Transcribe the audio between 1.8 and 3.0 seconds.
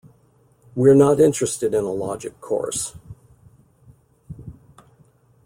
a logic course.